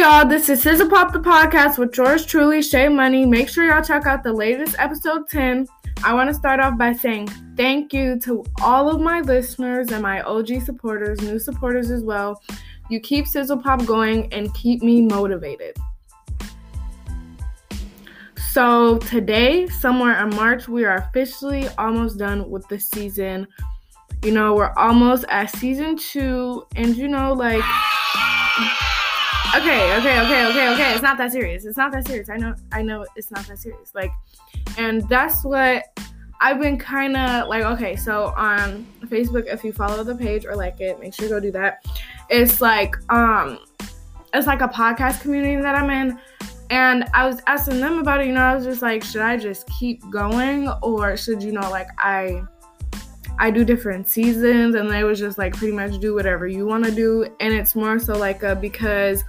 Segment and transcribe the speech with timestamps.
[0.00, 0.26] y'all.
[0.26, 3.26] This is Sizzle Pop the podcast with yours truly, Shay Money.
[3.26, 5.68] Make sure y'all check out the latest episode 10.
[6.02, 10.00] I want to start off by saying thank you to all of my listeners and
[10.00, 12.40] my OG supporters, new supporters as well.
[12.88, 15.76] You keep Sizzle Pop going and keep me motivated.
[18.52, 23.46] So, today, somewhere in March, we are officially almost done with the season.
[24.24, 27.62] You know, we're almost at season two, and you know, like
[29.56, 30.92] okay, okay, okay, okay, okay.
[30.92, 31.64] It's not that serious.
[31.64, 32.28] It's not that serious.
[32.28, 33.94] I know, I know, it's not that serious.
[33.94, 34.12] Like,
[34.78, 35.84] and that's what
[36.40, 37.64] I've been kind of like.
[37.64, 41.30] Okay, so on Facebook, if you follow the page or like it, make sure you
[41.30, 41.84] go do that.
[42.28, 43.58] It's like, um,
[44.32, 46.18] it's like a podcast community that I'm in.
[46.70, 49.36] And I was asking them about it, you know, I was just like, should I
[49.36, 52.42] just keep going or should, you know, like I
[53.40, 56.84] I do different seasons and I was just like pretty much do whatever you want
[56.84, 57.24] to do.
[57.40, 59.24] And it's more so like a because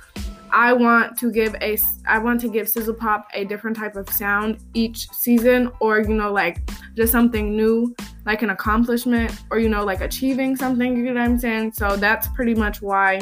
[0.51, 4.09] I want to give a I want to give Sizzle Pop a different type of
[4.09, 7.95] sound each season or you know like just something new
[8.25, 11.71] like an accomplishment or you know like achieving something you know what I'm saying?
[11.71, 13.21] So that's pretty much why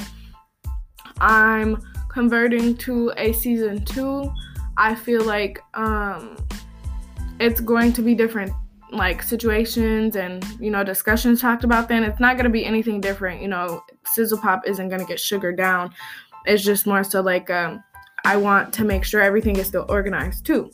[1.21, 4.33] I'm converting to a season 2
[4.77, 6.35] I feel like um
[7.39, 8.51] it's going to be different
[8.91, 12.99] like situations and you know discussions talked about then it's not going to be anything
[12.99, 15.93] different you know sizzle pop isn't going to get sugared down.
[16.45, 17.83] It's just more so like um,
[18.25, 20.71] i want to make sure everything is still organized too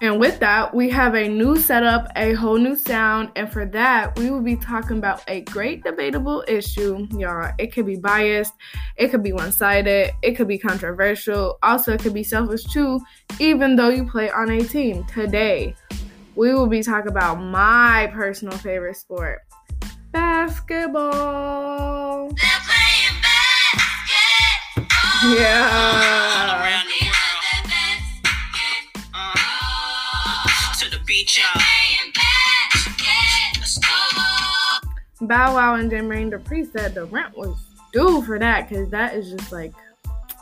[0.00, 4.18] and with that, we have a new setup, a whole new sound, and for that,
[4.18, 7.06] we will be talking about a great debatable issue.
[7.12, 8.52] Y'all, it could be biased,
[8.96, 13.00] it could be one sided, it could be controversial, also, it could be selfish too,
[13.38, 15.04] even though you play on a team.
[15.04, 15.74] Today,
[16.36, 19.40] we will be talking about my personal favorite sport
[20.12, 22.30] basketball.
[25.24, 26.57] Yeah.
[35.20, 37.54] Bow Wow and Jermaine Dupri said the rent was
[37.92, 39.74] due for that because that is just like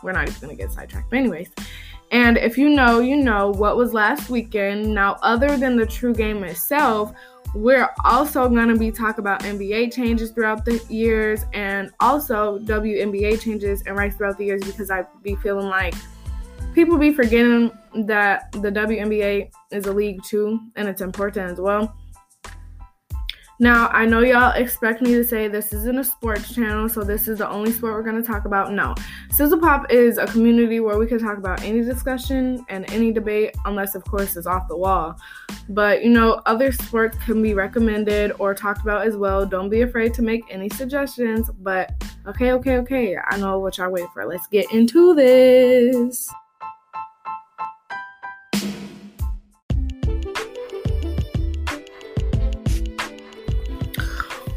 [0.05, 1.11] we're not even gonna get sidetracked.
[1.11, 1.49] But anyways,
[2.13, 4.95] and if you know, you know what was last weekend.
[4.95, 7.13] Now, other than the true game itself,
[7.55, 13.83] we're also gonna be talking about NBA changes throughout the years and also WNBA changes
[13.87, 15.95] and rights throughout the years because I be feeling like
[16.75, 17.71] people be forgetting
[18.07, 21.97] that the WNBA is a league too and it's important as well.
[23.59, 27.27] Now, I know y'all expect me to say this isn't a sports channel, so this
[27.27, 28.71] is the only sport we're going to talk about.
[28.71, 28.95] No.
[29.31, 33.57] Sizzle Pop is a community where we can talk about any discussion and any debate,
[33.65, 35.17] unless, of course, it's off the wall.
[35.71, 39.47] But, you know, other sports can be recommended or talked about as well.
[39.47, 41.49] Don't be afraid to make any suggestions.
[41.61, 41.93] But,
[42.27, 43.17] okay, okay, okay.
[43.17, 44.27] I know what y'all waiting for.
[44.27, 46.31] Let's get into this.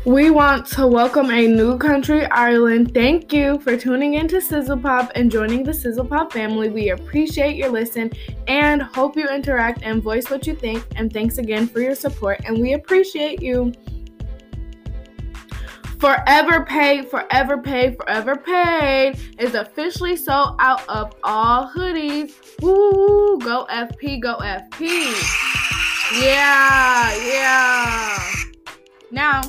[0.10, 2.96] We want to welcome a new country, Ireland.
[2.96, 6.68] Thank you for tuning in to Sizzle Pop and joining the Sizzle Pop family.
[6.68, 8.12] We appreciate your listen
[8.48, 10.84] and hope you interact and voice what you think.
[10.96, 13.72] And thanks again for your support, and we appreciate you.
[16.00, 22.32] Forever Paid, Forever Paid, Forever Paid is officially sold out of all hoodies.
[22.64, 24.90] Woo, go FP, go FP.
[26.20, 28.32] Yeah, yeah.
[29.12, 29.42] Now,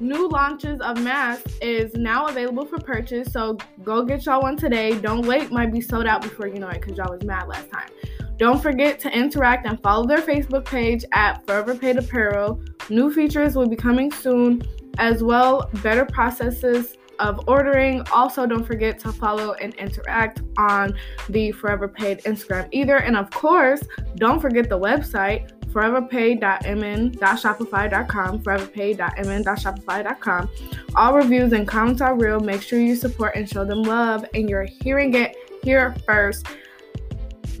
[0.00, 3.32] new launches of masks is now available for purchase.
[3.32, 4.98] So go get y'all one today.
[4.98, 7.70] Don't wait, might be sold out before you know it because y'all was mad last
[7.70, 7.88] time.
[8.36, 12.60] Don't forget to interact and follow their Facebook page at Forever Paid Apparel.
[12.90, 14.62] New features will be coming soon,
[14.98, 18.02] as well better processes of ordering.
[18.12, 20.94] Also, don't forget to follow and interact on
[21.28, 22.96] the Forever Paid Instagram either.
[22.96, 23.82] And of course,
[24.16, 30.50] don't forget the website foreverpaid.mn.shopify.com, foreverpay.mn.shopify.com.
[30.94, 32.38] All reviews and comments are real.
[32.40, 36.46] Make sure you support and show them love, and you're hearing it here first.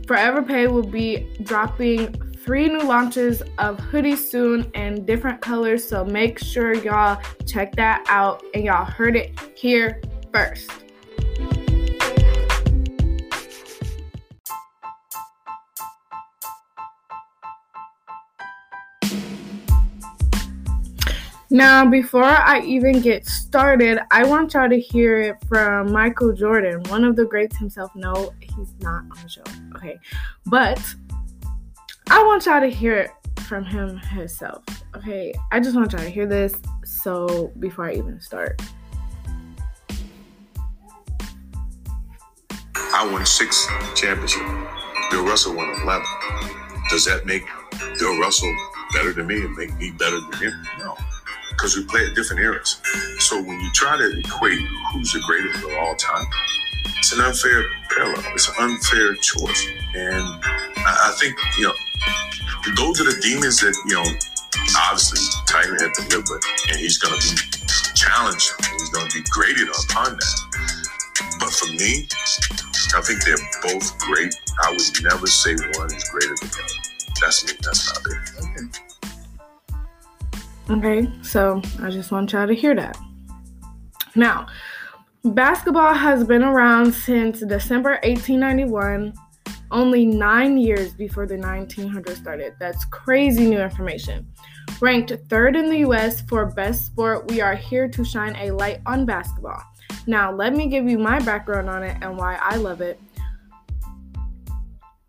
[0.06, 6.04] Forever Pay will be dropping three new launches of hoodies soon in different colors, so
[6.04, 10.00] make sure y'all check that out and y'all heard it here
[10.32, 10.83] first.
[21.50, 26.82] Now, before I even get started, I want y'all to hear it from Michael Jordan,
[26.88, 27.94] one of the greats himself.
[27.94, 29.42] No, he's not on the show.
[29.76, 29.98] Okay.
[30.46, 30.82] But
[32.10, 33.10] I want y'all to hear it
[33.42, 34.64] from him himself.
[34.96, 35.34] Okay.
[35.52, 36.54] I just want y'all to hear this.
[36.84, 38.60] So before I even start,
[42.76, 44.44] I won six championships.
[45.10, 46.06] Bill Russell won 11.
[46.90, 47.44] Does that make
[47.98, 48.54] Bill Russell
[48.92, 50.66] better than me and make me better than him?
[50.78, 50.96] No
[51.56, 52.80] because we play at different eras.
[53.20, 54.60] So when you try to equate
[54.92, 56.26] who's the greatest of all time,
[56.98, 58.22] it's an unfair parallel.
[58.34, 59.66] It's an unfair choice.
[59.94, 60.24] And
[60.76, 61.74] I, think, you know,
[62.76, 64.04] those are the demons that, you know,
[64.88, 66.44] obviously Tiger had to live with.
[66.68, 67.36] And he's going to be
[67.94, 68.52] challenged.
[68.78, 70.36] He's going to be graded upon that.
[71.40, 72.08] But for me,
[72.96, 74.34] I think they're both great.
[74.62, 76.94] I would never say one is greater than the other.
[77.20, 77.52] That's me.
[77.62, 78.20] That's not it.
[78.44, 78.93] Okay.
[80.70, 82.96] Okay, so I just want y'all to hear that.
[84.14, 84.46] Now,
[85.22, 89.12] basketball has been around since December 1891,
[89.70, 92.54] only nine years before the 1900s started.
[92.58, 94.26] That's crazy new information.
[94.80, 98.80] Ranked third in the US for best sport, we are here to shine a light
[98.86, 99.62] on basketball.
[100.06, 102.98] Now, let me give you my background on it and why I love it.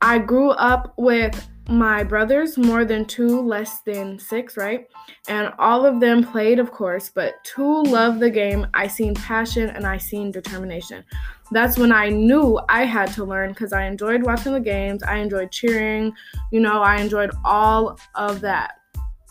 [0.02, 4.88] I grew up with my brothers, more than two, less than six, right?
[5.28, 8.68] And all of them played, of course, but two loved the game.
[8.74, 11.04] I seen passion and I seen determination.
[11.52, 15.04] That's when I knew I had to learn because I enjoyed watching the games.
[15.04, 16.14] I enjoyed cheering.
[16.52, 18.80] You know, I enjoyed all of that.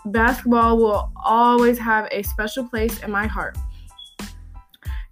[0.06, 3.56] Basketball will always have a special place in my heart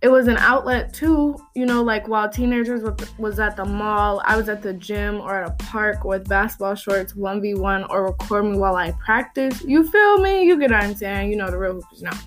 [0.03, 2.83] it was an outlet too, you know, like while teenagers
[3.19, 6.75] was at the mall, I was at the gym or at a park with basketball
[6.75, 9.63] shorts 1v1 or record me while I practice.
[9.63, 10.43] You feel me?
[10.43, 11.31] You get what I'm saying?
[11.31, 12.19] You know the real hoopers now.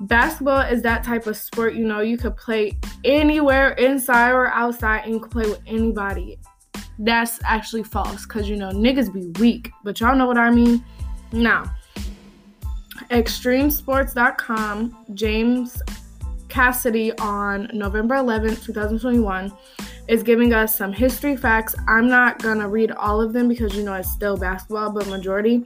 [0.00, 5.04] Basketball is that type of sport, you know, you could play anywhere, inside or outside,
[5.04, 6.40] and you could play with anybody.
[6.98, 10.84] That's actually false because, you know, niggas be weak, but y'all know what I mean?
[11.30, 11.72] Now,
[13.10, 15.80] extremesports.com, James
[16.52, 19.50] Cassidy on November 11th, 2021
[20.06, 21.74] is giving us some history facts.
[21.88, 25.64] I'm not to read all of them because you know it's still basketball, but majority.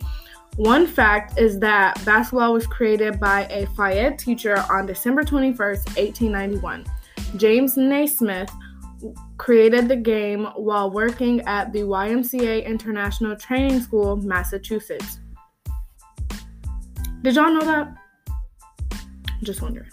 [0.55, 6.87] One fact is that basketball was created by a Fayette teacher on December 21st, 1891.
[7.37, 8.53] James Naismith
[9.39, 15.19] created the game while working at the YMCA International Training School, Massachusetts.
[17.23, 17.93] Did y'all know that?
[19.43, 19.91] Just wondering.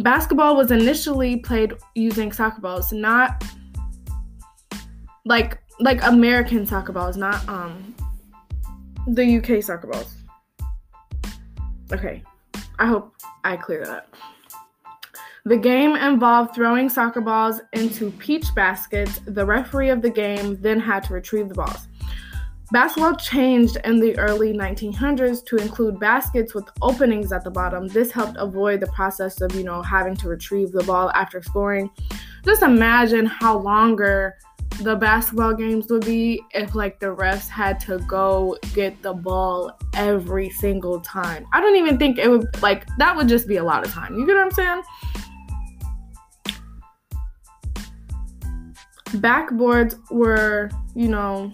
[0.00, 3.44] Basketball was initially played using soccer balls, not
[5.24, 7.94] like like American soccer balls, not um
[9.08, 10.14] the UK soccer balls.
[11.92, 12.22] Okay.
[12.78, 13.14] I hope
[13.44, 14.16] I clear that up.
[15.44, 19.20] The game involved throwing soccer balls into peach baskets.
[19.26, 21.86] The referee of the game then had to retrieve the balls.
[22.74, 27.86] Basketball changed in the early 1900s to include baskets with openings at the bottom.
[27.86, 31.88] This helped avoid the process of, you know, having to retrieve the ball after scoring.
[32.44, 34.34] Just imagine how longer
[34.80, 39.78] the basketball games would be if like the refs had to go get the ball
[39.94, 41.46] every single time.
[41.52, 44.18] I don't even think it would like that would just be a lot of time.
[44.18, 44.82] You get what I'm saying?
[49.22, 51.52] Backboards were, you know,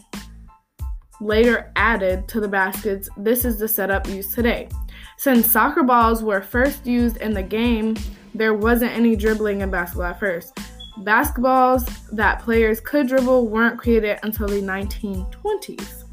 [1.21, 4.69] later added to the baskets, this is the setup used today.
[5.17, 7.97] Since soccer balls were first used in the game,
[8.35, 10.59] there wasn't any dribbling in basketball at first.
[10.99, 16.05] Basketballs that players could dribble weren't created until the 1920s.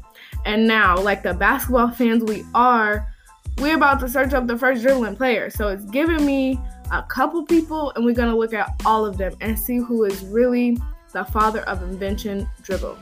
[0.44, 3.06] And now, like the basketball fans we are,
[3.58, 5.50] we're about to search up the first dribbling player.
[5.50, 6.60] So it's giving me
[6.92, 10.24] a couple people, and we're gonna look at all of them and see who is
[10.26, 10.78] really
[11.12, 12.96] the father of invention dribble.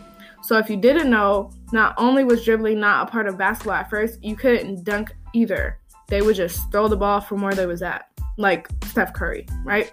[0.46, 3.90] So if you didn't know, not only was dribbling not a part of basketball at
[3.90, 5.80] first, you couldn't dunk either.
[6.06, 9.92] They would just throw the ball from where they was at, like Steph Curry, right?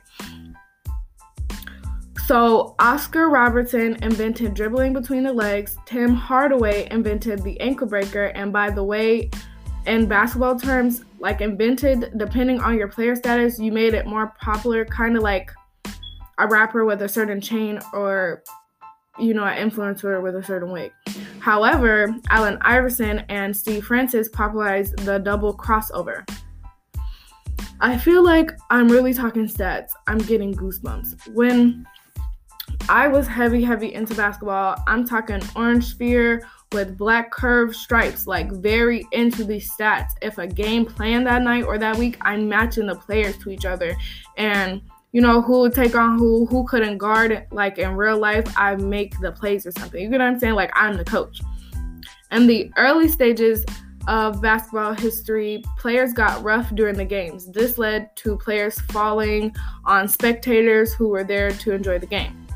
[2.28, 5.76] So Oscar Robertson invented dribbling between the legs.
[5.88, 9.32] Tim Hardaway invented the ankle breaker, and by the way,
[9.88, 14.86] in basketball terms, like invented, depending on your player status, you made it more popular,
[14.86, 15.50] kind of like
[16.38, 18.44] a rapper with a certain chain or
[19.20, 20.92] you know, an influencer with a certain weight.
[21.40, 26.28] However, Allen Iverson and Steve Francis popularized the double crossover.
[27.80, 29.90] I feel like I'm really talking stats.
[30.08, 31.34] I'm getting goosebumps.
[31.34, 31.86] When
[32.90, 38.52] I was heavy, heavy into basketball, I'm talking orange sphere with black curved stripes, like
[38.52, 40.12] very into these stats.
[40.22, 43.66] If a game planned that night or that week, I'm matching the players to each
[43.66, 43.96] other.
[44.38, 44.82] And
[45.14, 47.46] you know, who would take on who, who couldn't guard.
[47.52, 50.02] Like in real life, I make the plays or something.
[50.02, 50.56] You get what I'm saying?
[50.56, 51.40] Like I'm the coach.
[52.32, 53.64] In the early stages
[54.08, 57.50] of basketball history, players got rough during the games.
[57.52, 59.56] This led to players falling
[59.86, 62.48] on spectators who were there to enjoy the game.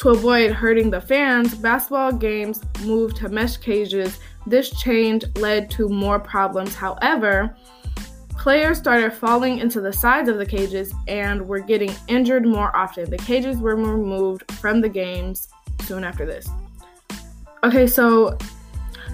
[0.00, 4.20] To avoid hurting the fans, basketball games moved to mesh cages.
[4.46, 6.74] This change led to more problems.
[6.74, 7.56] However,
[8.46, 13.10] players started falling into the sides of the cages and were getting injured more often.
[13.10, 15.48] The cages were removed from the games
[15.80, 16.48] soon after this.
[17.64, 18.38] Okay, so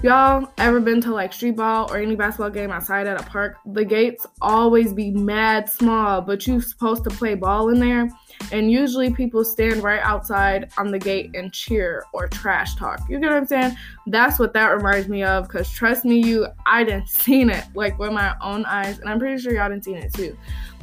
[0.03, 3.57] y'all ever been to like street ball or any basketball game outside at a park?
[3.65, 8.11] The gates always be mad small, but you're supposed to play ball in there.
[8.51, 13.01] And usually people stand right outside on the gate and cheer or trash talk.
[13.09, 13.75] You get what I'm saying?
[14.07, 15.47] That's what that reminds me of.
[15.47, 19.19] Cause trust me, you, I didn't seen it like with my own eyes, and I'm
[19.19, 20.37] pretty sure y'all didn't seen it too.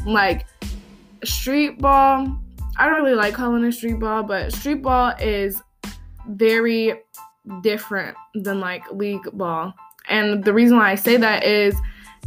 [0.07, 0.47] Like
[1.25, 2.39] street ball,
[2.77, 5.63] I don't really like calling it street ball, but street ball is
[6.29, 6.95] very
[7.63, 9.75] different than like league ball.
[10.09, 11.75] And the reason why I say that is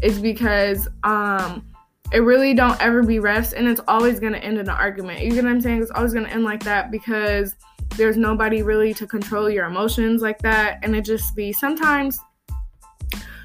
[0.02, 1.66] is because um
[2.14, 5.22] it really don't ever be refs and it's always to end in an argument.
[5.22, 5.82] You get what I'm saying?
[5.82, 7.56] It's always to end like that because
[7.98, 12.20] there's nobody really to control your emotions like that and it just be sometimes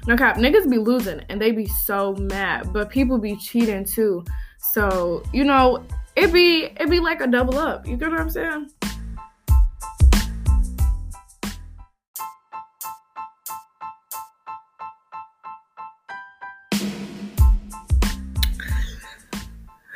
[0.07, 4.23] no cap niggas be losing and they be so mad but people be cheating too
[4.57, 5.83] so you know
[6.15, 8.69] it be it be like a double up you get what i'm saying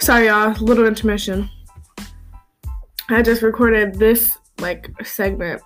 [0.04, 0.52] Sorry, y'all.
[0.56, 1.50] Little intermission.
[3.08, 5.62] I just recorded this like segment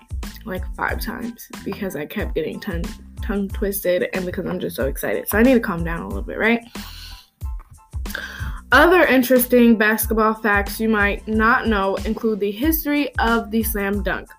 [0.46, 2.86] like five times because I kept getting tongue
[3.24, 5.28] tongue twisted and because I'm just so excited.
[5.28, 6.64] So I need to calm down a little bit, right?
[8.72, 14.30] Other interesting basketball facts you might not know include the history of the slam dunk.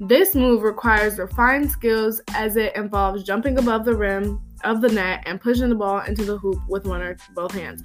[0.00, 5.22] This move requires refined skills as it involves jumping above the rim of the net
[5.24, 7.84] and pushing the ball into the hoop with one or both hands.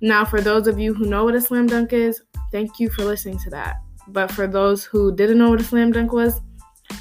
[0.00, 2.22] Now, for those of you who know what a slam dunk is,
[2.52, 3.76] thank you for listening to that.
[4.08, 6.40] But for those who didn't know what a slam dunk was,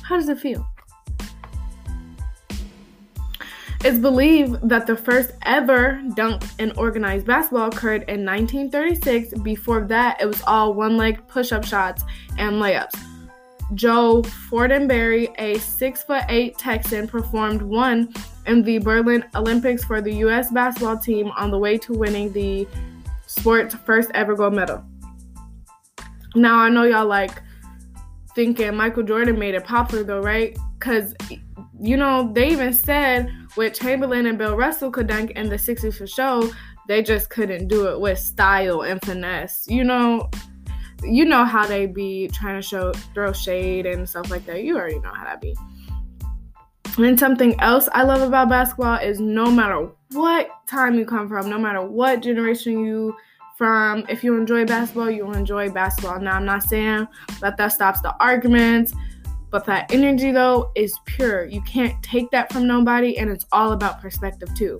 [0.03, 0.67] how does it feel?
[3.85, 9.33] It's believed that the first ever dunk in organized basketball occurred in 1936.
[9.39, 12.03] Before that, it was all one leg push up shots
[12.37, 12.97] and layups.
[13.75, 18.13] Joe Fortenberry, a six foot eight Texan, performed one
[18.45, 20.51] in the Berlin Olympics for the U.S.
[20.51, 22.67] basketball team on the way to winning the
[23.25, 24.83] sport's first ever gold medal.
[26.35, 27.41] Now I know y'all like
[28.35, 30.57] thinking Michael Jordan made it popular though, right?
[30.79, 31.13] Because
[31.79, 35.97] you know they even said Wilt Chamberlain and Bill Russell could dunk in the 60s
[35.97, 36.49] for show,
[36.87, 39.65] they just couldn't do it with style and finesse.
[39.67, 40.29] You know,
[41.03, 44.63] you know how they be trying to show throw shade and stuff like that.
[44.63, 45.55] You already know how that be.
[46.97, 51.49] And something else I love about basketball is no matter what time you come from,
[51.49, 53.15] no matter what generation you
[53.57, 56.19] from, if you enjoy basketball, you'll enjoy basketball.
[56.19, 57.07] Now I'm not saying
[57.39, 58.93] that that stops the arguments,
[59.49, 61.45] but that energy though is pure.
[61.45, 64.79] You can't take that from nobody, and it's all about perspective too.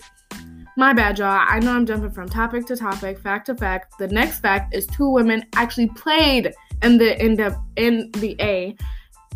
[0.75, 1.45] My bad, y'all.
[1.47, 3.97] I know I'm jumping from topic to topic, fact to fact.
[3.99, 6.51] The next fact is two women actually played
[6.81, 8.75] in the in the in the A.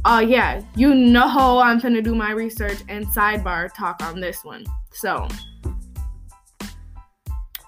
[0.05, 4.65] Uh yeah, you know I'm gonna do my research and sidebar talk on this one.
[4.91, 5.27] So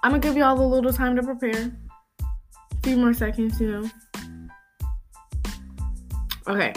[0.01, 1.71] I'm gonna give y'all a little time to prepare.
[2.21, 3.89] A few more seconds, you know.
[6.47, 6.73] Okay.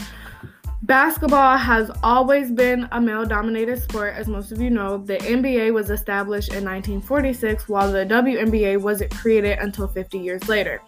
[0.83, 4.99] Basketball has always been a male dominated sport, as most of you know.
[4.99, 10.83] The NBA was established in 1946, while the WNBA wasn't created until 50 years later.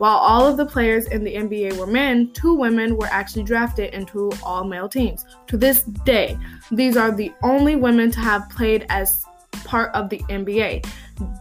[0.00, 3.92] While all of the players in the NBA were men, two women were actually drafted
[3.92, 5.26] into all male teams.
[5.48, 6.38] To this day,
[6.70, 9.26] these are the only women to have played as
[9.66, 10.86] part of the NBA.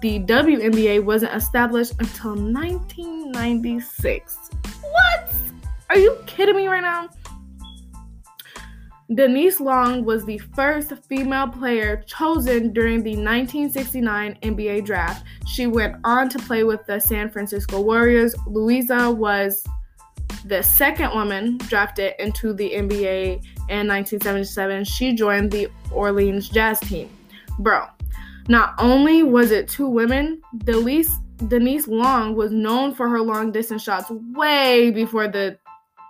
[0.02, 4.50] The WNBA wasn't established until 1996.
[4.82, 5.34] What?
[5.90, 7.08] Are you kidding me right now?
[9.14, 15.26] Denise Long was the first female player chosen during the 1969 NBA draft.
[15.48, 18.36] She went on to play with the San Francisco Warriors.
[18.46, 19.66] Louisa was
[20.46, 24.84] the second woman drafted into the NBA in 1977.
[24.84, 27.10] She joined the Orleans Jazz team.
[27.58, 27.88] Bro,
[28.48, 31.12] not only was it two women, Denise,
[31.48, 35.58] Denise Long was known for her long distance shots way before the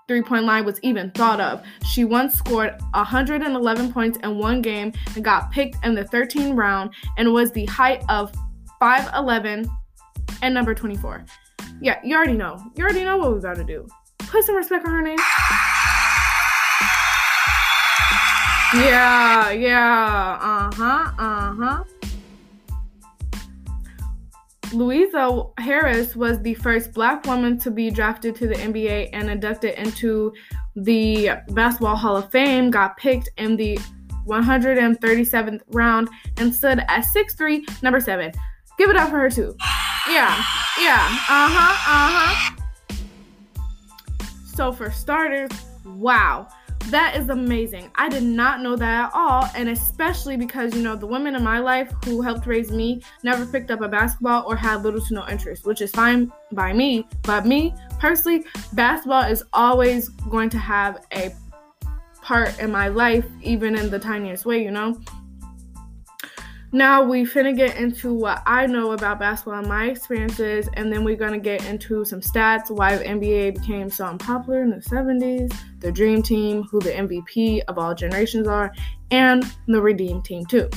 [0.09, 1.63] three point line was even thought of.
[1.85, 6.89] She once scored 111 points in one game and got picked in the 13th round
[7.17, 8.33] and was the height of
[8.81, 9.69] 5'11
[10.41, 11.25] and number 24.
[11.79, 12.57] Yeah, you already know.
[12.75, 13.87] You already know what we're about to do.
[14.17, 15.19] Put some respect on her name.
[18.75, 21.83] Yeah, yeah, uh huh, uh huh.
[24.73, 29.75] Louisa Harris was the first black woman to be drafted to the NBA and inducted
[29.75, 30.33] into
[30.75, 33.79] the Basketball Hall of Fame, got picked in the
[34.27, 38.31] 137th round and stood at 6'3, number 7.
[38.77, 39.55] Give it up for her, too.
[40.07, 40.35] Yeah,
[40.79, 42.55] yeah, uh huh, uh huh.
[44.55, 45.49] So, for starters,
[45.85, 46.47] wow.
[46.89, 47.91] That is amazing.
[47.95, 49.47] I did not know that at all.
[49.55, 53.45] And especially because, you know, the women in my life who helped raise me never
[53.45, 57.07] picked up a basketball or had little to no interest, which is fine by me.
[57.23, 58.43] But me, personally,
[58.73, 61.31] basketball is always going to have a
[62.21, 64.99] part in my life, even in the tiniest way, you know?
[66.71, 71.03] Now we finna get into what I know about basketball and my experiences, and then
[71.03, 75.51] we're gonna get into some stats, why the NBA became so unpopular in the 70s,
[75.79, 78.71] the Dream Team, who the MVP of all generations are,
[79.09, 80.69] and the Redeem Team too.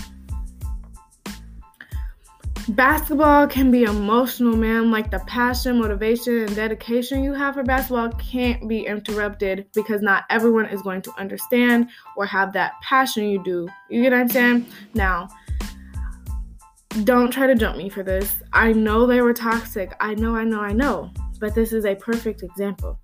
[2.69, 4.91] Basketball can be emotional, man.
[4.91, 10.25] Like the passion, motivation, and dedication you have for basketball can't be interrupted because not
[10.31, 13.69] everyone is going to understand or have that passion you do.
[13.91, 14.67] You get what I'm saying?
[14.95, 15.29] Now,
[17.05, 18.35] don't try to jump me for this.
[18.53, 19.95] I know they were toxic.
[20.01, 21.11] I know, I know, I know.
[21.41, 23.01] But this is a perfect example.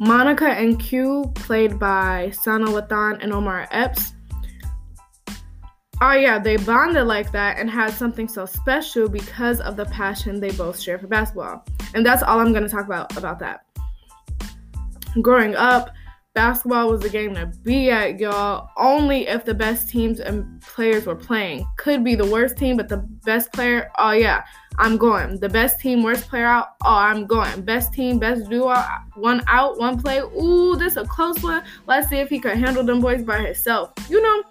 [0.00, 4.14] Monica and Q, played by Sanaa Lathan and Omar Epps.
[6.00, 10.40] Oh, yeah, they bonded like that and had something so special because of the passion
[10.40, 11.64] they both share for basketball.
[11.94, 13.64] And that's all I'm going to talk about about that.
[15.22, 15.90] Growing up,
[16.34, 18.68] Basketball was a game to be at, y'all.
[18.76, 21.64] Only if the best teams and players were playing.
[21.76, 24.44] Could be the worst team, but the best player, oh yeah,
[24.76, 25.38] I'm going.
[25.38, 27.62] The best team, worst player out, oh, I'm going.
[27.62, 28.74] Best team, best duo,
[29.14, 30.18] one out, one play.
[30.18, 31.62] Ooh, this a close one.
[31.86, 33.92] Let's see if he could handle them boys by himself.
[34.10, 34.42] You know,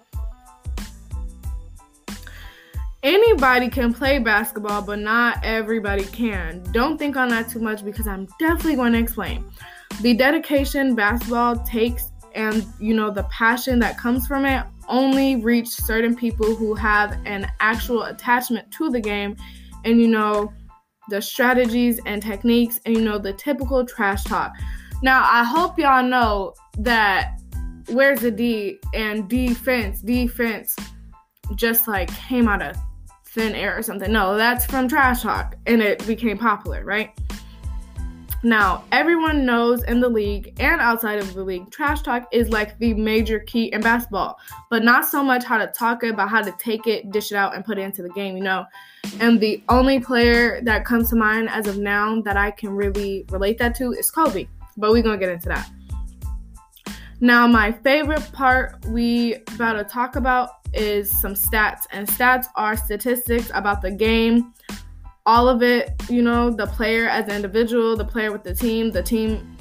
[3.02, 6.62] anybody can play basketball, but not everybody can.
[6.72, 9.44] Don't think on that too much because I'm definitely going to explain
[10.00, 15.68] the dedication basketball takes and you know the passion that comes from it only reach
[15.68, 19.36] certain people who have an actual attachment to the game
[19.84, 20.52] and you know
[21.08, 24.52] the strategies and techniques and you know the typical trash talk.
[25.02, 27.40] Now i hope y'all know that
[27.90, 30.74] where's the d and defense defense
[31.56, 32.76] just like came out of
[33.26, 34.10] thin air or something.
[34.10, 37.10] No that's from trash talk and it became popular right
[38.44, 42.78] now, everyone knows in the league and outside of the league, trash talk is like
[42.78, 46.42] the major key in basketball, but not so much how to talk it, but how
[46.42, 48.66] to take it, dish it out, and put it into the game, you know.
[49.18, 53.24] And the only player that comes to mind as of now that I can really
[53.30, 55.70] relate that to is Kobe, but we're gonna get into that.
[57.20, 62.76] Now, my favorite part we about to talk about is some stats, and stats are
[62.76, 64.52] statistics about the game
[65.26, 68.90] all of it, you know, the player as an individual, the player with the team,
[68.90, 69.56] the team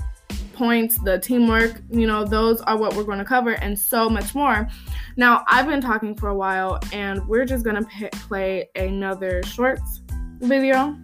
[0.54, 4.36] points, the teamwork, you know, those are what we're going to cover and so much
[4.36, 4.68] more.
[5.16, 9.42] Now, I've been talking for a while and we're just going to p- play another
[9.44, 10.02] shorts
[10.40, 10.98] video.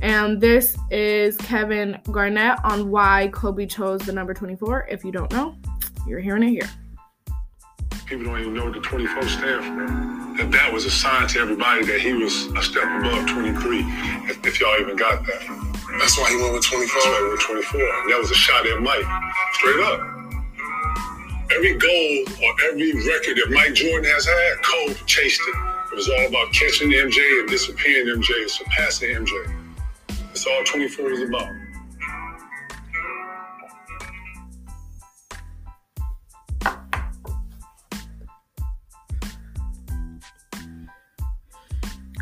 [0.00, 4.86] And this is Kevin Garnett on why Kobe chose the number 24.
[4.88, 5.56] If you don't know,
[6.06, 6.70] you're hearing it here.
[8.08, 10.40] People don't even know what the 24 stands for.
[10.40, 13.84] And that was a sign to everybody that he was a step above 23,
[14.24, 15.44] if, if y'all even got that.
[16.00, 16.88] That's why he went with 24.
[16.88, 17.80] That's why he went 24.
[17.80, 19.04] And that was a shot at Mike,
[19.52, 20.00] straight up.
[21.52, 25.56] Every goal or every record that Mike Jordan has had, Kobe chased it.
[25.92, 29.36] It was all about catching MJ and disappearing MJ and surpassing MJ.
[30.08, 31.52] That's all 24 is about.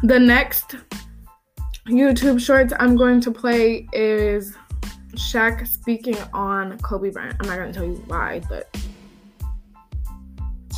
[0.03, 0.77] The next
[1.87, 4.55] YouTube shorts I'm going to play is
[5.13, 7.37] Shaq speaking on Kobe Bryant.
[7.41, 8.69] I'm not going to tell you why, but.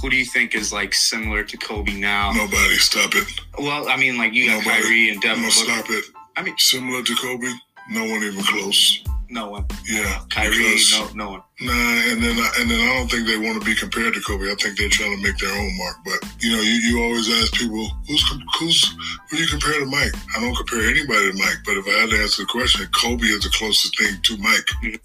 [0.01, 2.31] Who do you think is like similar to Kobe now?
[2.33, 2.77] Nobody.
[2.77, 3.27] Stop it.
[3.59, 4.83] Well, I mean, like you got Nobody.
[4.83, 5.43] Kyrie and Devin.
[5.43, 5.73] No, Booker.
[5.73, 6.05] stop it.
[6.37, 7.53] I mean, Similar to Kobe,
[7.91, 9.03] no one even close.
[9.31, 9.67] No one.
[9.87, 11.43] Yeah, Kyrie, because- no, no one.
[11.61, 14.21] Nah, and then I, and then I don't think they want to be compared to
[14.21, 14.51] Kobe.
[14.51, 15.97] I think they're trying to make their own mark.
[16.05, 18.23] But you know, you, you always ask people who's
[18.59, 18.97] who's
[19.31, 20.13] who you compare to Mike.
[20.37, 21.59] I don't compare anybody to Mike.
[21.65, 25.01] But if I had to answer the question, Kobe is the closest thing to Mike.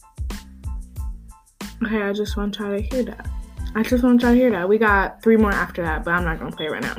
[1.83, 3.27] Okay, I just want y'all to hear that.
[3.75, 4.69] I just want y'all to hear that.
[4.69, 6.95] We got three more after that, but I'm not going to play right now.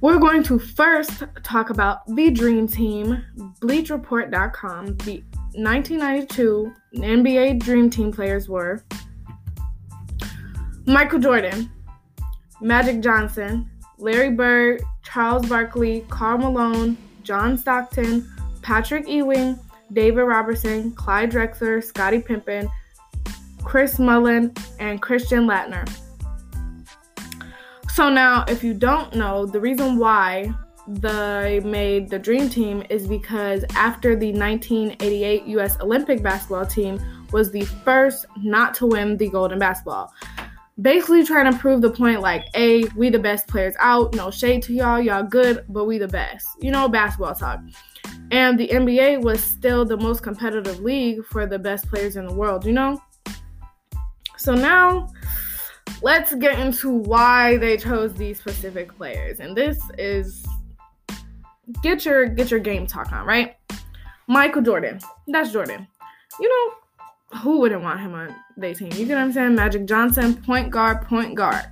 [0.00, 3.24] We're going to first talk about the Dream Team,
[3.60, 4.96] BleachReport.com.
[4.98, 5.24] The
[5.58, 8.84] 1992 NBA Dream Team players were
[10.86, 11.68] Michael Jordan,
[12.60, 13.68] Magic Johnson,
[13.98, 18.30] Larry Bird, Charles Barkley, Karl Malone, John Stockton,
[18.62, 19.58] Patrick Ewing,
[19.92, 22.70] David Robinson, Clyde Drexler, Scottie Pippen,
[23.64, 25.90] Chris Mullin, and Christian Laettner.
[27.90, 30.54] So now, if you don't know, the reason why
[30.88, 35.78] they made the Dream Team is because after the 1988 U.S.
[35.80, 36.98] Olympic basketball team
[37.30, 40.12] was the first not to win the golden basketball.
[40.80, 44.14] Basically, trying to prove the point like, A, we the best players out.
[44.14, 45.00] No shade to y'all.
[45.00, 46.46] Y'all good, but we the best.
[46.60, 47.60] You know, basketball talk.
[48.30, 52.32] And the NBA was still the most competitive league for the best players in the
[52.32, 53.02] world, you know?
[54.36, 55.08] So now
[56.00, 59.40] let's get into why they chose these specific players.
[59.40, 60.46] And this is
[61.82, 63.56] get your get your game talk on, right?
[64.26, 65.00] Michael Jordan.
[65.26, 65.86] That's Jordan.
[66.40, 68.92] You know, who wouldn't want him on their team?
[68.92, 69.54] You get what I'm saying?
[69.54, 71.64] Magic Johnson, point guard, point guard.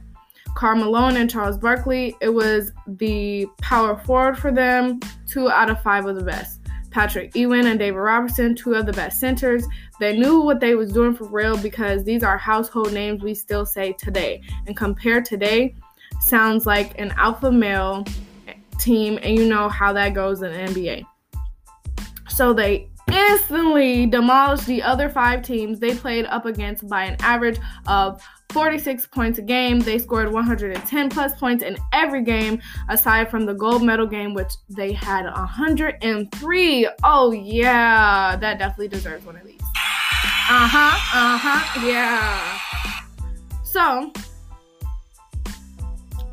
[0.55, 5.01] Karl Malone and Charles Barkley, it was the power forward for them.
[5.29, 6.61] Two out of five of the best.
[6.91, 9.67] Patrick Ewing and David Robinson, two of the best centers.
[10.01, 13.67] They knew what they was doing for real because these are household names we still
[13.67, 14.41] say today.
[14.67, 15.75] And compare today,
[16.21, 18.07] sounds like an alpha male
[18.79, 21.05] team, and you know how that goes in the NBA.
[22.29, 27.59] So they instantly demolished the other five teams they played up against by an average
[27.87, 29.81] of 46 points a game.
[29.81, 34.53] They scored 110 plus points in every game, aside from the gold medal game, which
[34.69, 36.89] they had 103.
[37.05, 39.61] Oh, yeah, that definitely deserves one of these.
[40.49, 42.61] Uh huh, uh huh, yeah.
[43.65, 44.13] So,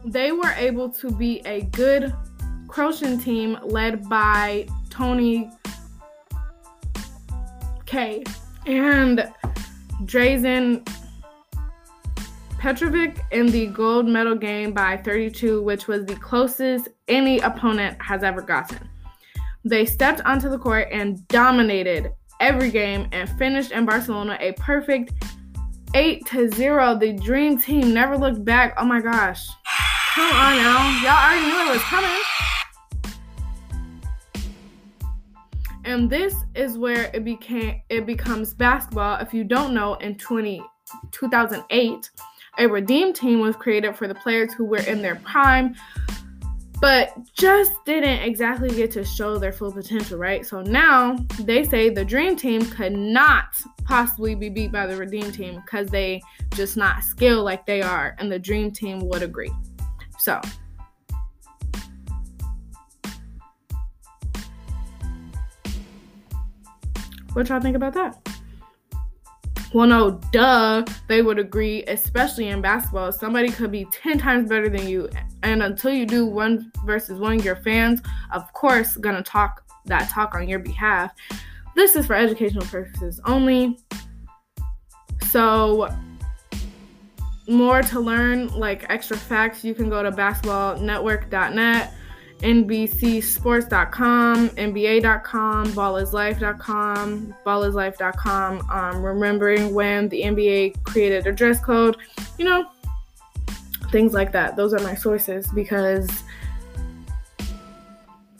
[0.05, 2.13] they were able to be a good
[2.73, 5.47] Croatian team led by Tony
[7.85, 8.23] K
[8.65, 9.31] and
[10.05, 10.83] Drazen
[12.57, 18.23] Petrovic in the gold medal game by 32, which was the closest any opponent has
[18.23, 18.89] ever gotten.
[19.63, 25.13] They stepped onto the court and dominated every game and finished in Barcelona a perfect
[25.93, 26.97] 8 to 0.
[26.97, 28.73] The dream team never looked back.
[28.79, 29.47] Oh my gosh.
[30.15, 31.01] Come on now.
[31.03, 32.42] Y'all already knew it was coming.
[35.85, 39.19] And this is where it became it becomes basketball.
[39.19, 40.63] If you don't know, in 20,
[41.11, 42.09] 2008,
[42.59, 45.75] a redeem team was created for the players who were in their prime,
[46.79, 50.45] but just didn't exactly get to show their full potential, right?
[50.45, 55.31] So now they say the dream team could not possibly be beat by the redeem
[55.31, 56.21] team because they
[56.55, 59.51] just not skilled like they are, and the dream team would agree.
[60.19, 60.39] So
[67.33, 68.29] What y'all think about that?
[69.73, 73.11] Well, no, duh, they would agree, especially in basketball.
[73.11, 75.09] Somebody could be 10 times better than you.
[75.41, 80.35] And until you do one versus one, your fans, of course, gonna talk that talk
[80.35, 81.11] on your behalf.
[81.75, 83.79] This is for educational purposes only.
[85.29, 85.89] So,
[87.47, 91.93] more to learn, like extra facts, you can go to basketballnetwork.net
[92.39, 98.69] NBCSports.com, NBA.com, ballislife.com, ballislife.com.
[98.69, 101.95] Um, remembering when the NBA created a dress code,
[102.37, 102.65] you know,
[103.91, 104.55] things like that.
[104.55, 106.09] Those are my sources because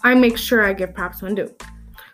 [0.04, 1.54] I make sure I give props when due.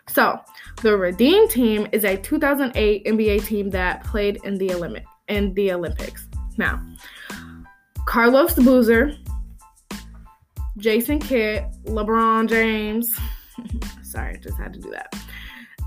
[0.08, 0.40] So,
[0.82, 5.72] the Redeem team is a 2008 NBA team that played in the Olympic in the
[5.72, 6.26] Olympics.
[6.56, 6.80] Now,
[8.06, 9.16] Carlos the Boozer,
[10.80, 13.14] Jason Kidd, LeBron James.
[14.02, 15.14] Sorry, just had to do that.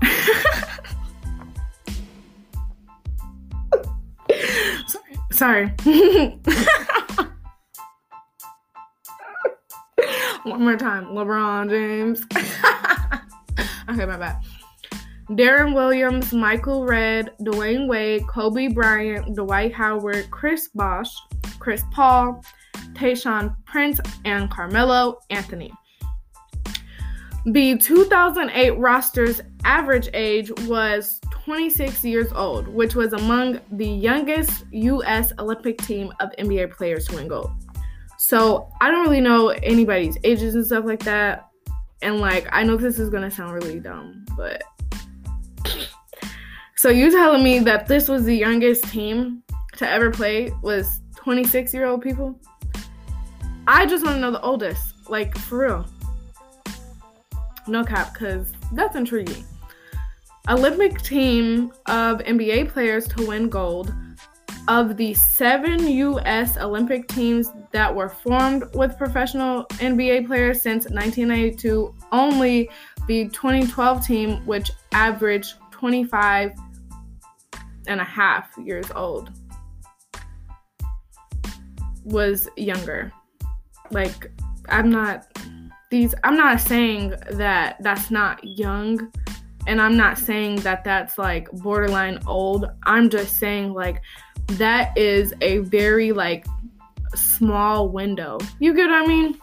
[5.32, 5.74] Sorry.
[10.44, 11.06] One more time.
[11.06, 12.22] LeBron James.
[13.88, 14.40] okay, my bad.
[15.30, 21.10] Deron Williams, Michael Redd, Dwyane Wade, Kobe Bryant, Dwight Howard, Chris Bosh,
[21.58, 22.44] Chris Paul,
[22.94, 25.72] Tayshaun Prince, and Carmelo Anthony.
[27.46, 35.32] The 2008 roster's average age was 26 years old, which was among the youngest U.S.
[35.38, 37.50] Olympic team of NBA players to win gold.
[38.18, 41.50] So I don't really know anybody's ages and stuff like that.
[42.00, 44.62] And like, I know this is gonna sound really dumb, but
[46.76, 49.42] so you telling me that this was the youngest team
[49.76, 52.40] to ever play was 26 year old people?
[53.66, 55.86] I just want to know the oldest, like for real.
[57.66, 59.44] No cap, because that's intriguing.
[60.50, 63.94] Olympic team of NBA players to win gold.
[64.68, 66.56] of the seven U.S.
[66.56, 72.70] Olympic teams that were formed with professional NBA players since 1992, only
[73.06, 76.52] the 2012 team, which averaged 25
[77.86, 79.30] and a half years old,
[82.04, 83.12] was younger.
[83.90, 84.30] Like,
[84.68, 85.26] I'm not
[85.90, 89.12] these I'm not saying that that's not young
[89.66, 92.66] and I'm not saying that that's like borderline old.
[92.82, 94.02] I'm just saying like
[94.52, 96.46] that is a very like
[97.14, 98.38] small window.
[98.58, 99.38] You get what I mean?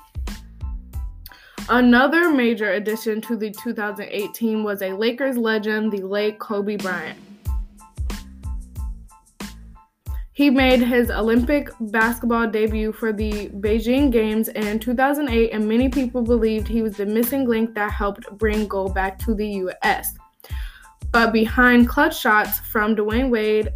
[1.69, 7.17] Another major addition to the 2018 was a Lakers legend, the late Kobe Bryant.
[10.41, 16.23] He made his Olympic basketball debut for the Beijing Games in 2008, and many people
[16.23, 20.15] believed he was the missing link that helped bring gold back to the U.S.
[21.11, 23.69] But behind clutch shots from Dwyane Wade,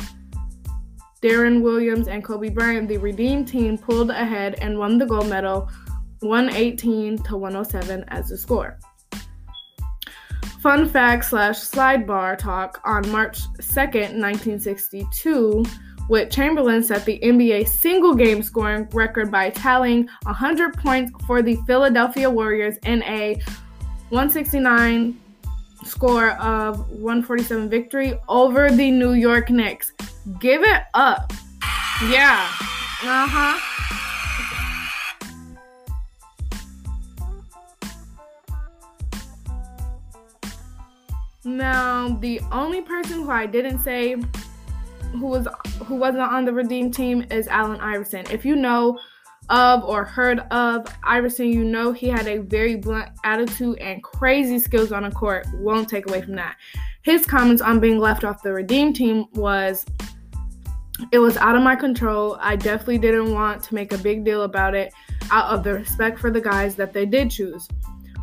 [1.21, 5.69] Deron Williams, and Kobe Bryant, the Redeem team pulled ahead and won the gold medal
[6.21, 8.79] 118 to 107 as the score.
[10.61, 15.63] Fun fact slash sidebar talk on March 2nd, 1962.
[16.07, 21.55] Wilt Chamberlain set the NBA single game scoring record by tallying 100 points for the
[21.65, 23.35] Philadelphia Warriors in a
[24.09, 25.19] 169
[25.83, 29.93] score of 147 victory over the New York Knicks.
[30.39, 31.33] Give it up.
[32.09, 32.49] Yeah.
[33.03, 33.71] Uh huh.
[41.43, 44.15] Now, the only person who I didn't say
[45.15, 45.47] who was
[45.85, 48.25] who wasn't on the redeem team is Allen Iverson.
[48.31, 48.99] If you know
[49.49, 54.59] of or heard of Iverson, you know he had a very blunt attitude and crazy
[54.59, 55.45] skills on the court.
[55.55, 56.57] Won't take away from that.
[57.03, 59.85] His comments on being left off the redeem team was
[61.11, 62.37] it was out of my control.
[62.39, 64.93] I definitely didn't want to make a big deal about it
[65.31, 67.67] out of the respect for the guys that they did choose.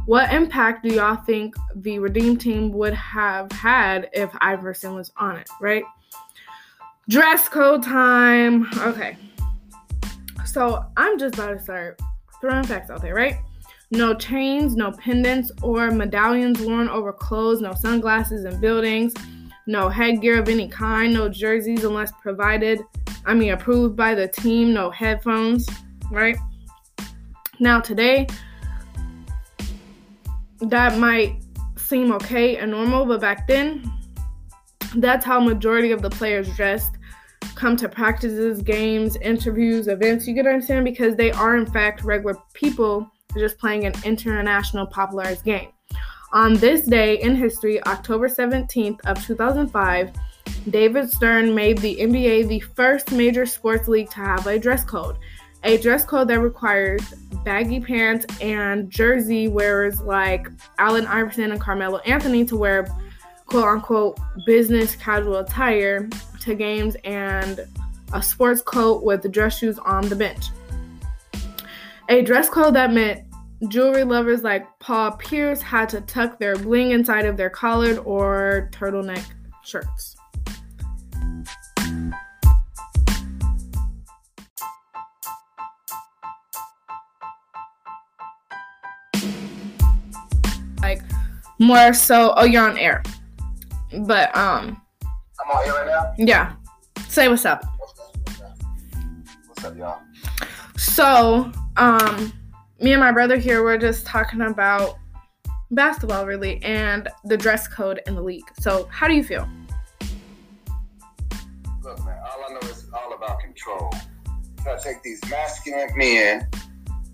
[0.06, 5.36] What impact do y'all think the redeem team would have had if Iverson was on
[5.36, 5.84] it, right?
[7.08, 8.66] Dress code time.
[8.78, 9.16] Okay.
[10.44, 12.00] So I'm just about to start
[12.40, 13.36] throwing facts out there, right?
[13.90, 19.14] No chains, no pendants or medallions worn over clothes, no sunglasses in buildings,
[19.66, 22.80] no headgear of any kind, no jerseys unless provided,
[23.26, 25.68] I mean, approved by the team, no headphones,
[26.10, 26.36] right?
[27.60, 28.26] Now, today,
[30.60, 31.42] that might
[31.76, 33.90] seem okay and normal, but back then,
[34.96, 36.92] that's how majority of the players dressed
[37.54, 40.26] come to practices, games, interviews, events.
[40.26, 40.84] You get what I'm saying?
[40.84, 45.70] Because they are in fact regular people just playing an international popularized game.
[46.32, 50.12] On this day in history, October 17th of 2005,
[50.70, 55.18] David Stern made the NBA the first major sports league to have a dress code.
[55.64, 57.02] A dress code that requires
[57.44, 62.88] baggy pants and jersey wearers like Allen Iverson and Carmelo Anthony to wear
[63.46, 66.08] quote unquote business casual attire
[66.40, 67.60] to games and
[68.12, 70.46] a sports coat with dress shoes on the bench.
[72.08, 73.24] A dress code that meant
[73.68, 78.68] jewelry lovers like Paul Pierce had to tuck their bling inside of their collared or
[78.72, 79.24] turtleneck
[79.64, 80.16] shirts.
[90.80, 91.02] Like
[91.60, 93.02] more so, oh, you're on air.
[94.00, 96.14] But um, I'm on here right now.
[96.16, 96.54] yeah.
[97.08, 97.64] Say what's up.
[99.46, 100.00] What's up, y'all?
[100.76, 102.32] So, um,
[102.80, 104.98] me and my brother here were just talking about
[105.70, 108.44] basketball, really, and the dress code in the league.
[108.60, 109.48] So, how do you feel?
[111.82, 113.90] Look, man, all I know is it's all about control.
[114.26, 116.48] You gotta take these masculine men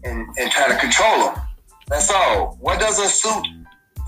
[0.04, 1.42] and, and try to control them.
[1.88, 2.56] That's all.
[2.60, 3.46] What does a suit,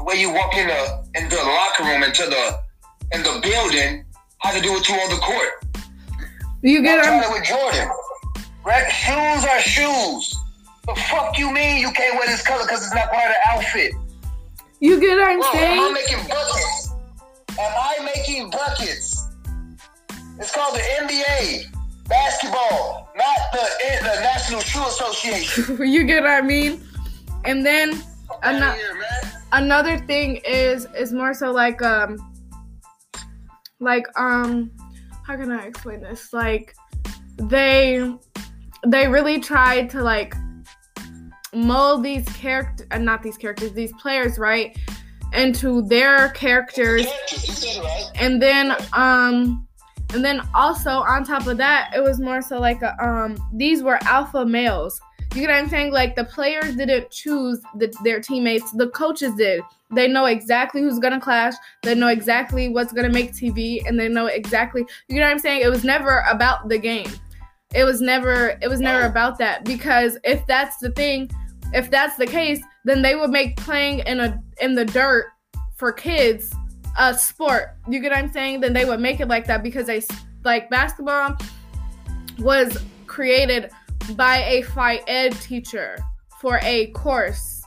[0.01, 2.59] the way you walk in the into the locker room, into the
[3.13, 4.05] in the building,
[4.39, 5.85] have to do with you on the court?
[6.63, 7.27] You get I'm it?
[7.27, 7.89] it with Jordan.
[8.65, 8.91] Right?
[8.91, 10.35] Shoes are shoes.
[10.87, 13.51] The fuck you mean you can't wear this color because it's not part of the
[13.51, 13.93] outfit?
[14.81, 15.93] You get what I'm Bro, am I saying?
[15.93, 16.91] making buckets?
[17.59, 19.29] Am I making buckets?
[20.39, 21.65] It's called the NBA
[22.09, 23.67] basketball, not the,
[24.03, 25.87] the National Shoe Association.
[25.87, 26.83] you get what I mean?
[27.45, 28.03] And then
[28.43, 29.40] I'm not- here, man.
[29.53, 32.17] Another thing is is more so like um
[33.81, 34.71] like um
[35.27, 36.33] how can I explain this?
[36.33, 36.75] Like
[37.37, 38.13] they
[38.87, 40.35] they really tried to like
[41.53, 44.77] mold these character uh, not these characters, these players, right?
[45.33, 47.07] Into their characters
[48.17, 49.67] and then um
[50.13, 53.81] And then also on top of that, it was more so like a, um these
[53.83, 55.01] were alpha males.
[55.35, 55.93] You get what I'm saying?
[55.93, 59.63] Like the players didn't choose the, their teammates, the coaches did.
[59.93, 61.55] They know exactly who's gonna clash.
[61.83, 64.85] They know exactly what's gonna make TV, and they know exactly.
[65.09, 65.63] You know what I'm saying?
[65.63, 67.09] It was never about the game.
[67.75, 68.59] It was never.
[68.61, 71.31] It was never about that because if that's the thing,
[71.73, 75.27] if that's the case, then they would make playing in a in the dirt
[75.77, 76.53] for kids
[76.99, 77.77] a sport.
[77.89, 78.61] You get what I'm saying?
[78.61, 80.03] Then they would make it like that because they
[80.45, 81.37] like basketball
[82.39, 83.71] was created
[84.17, 85.99] by a phy ed teacher
[86.41, 87.63] for a course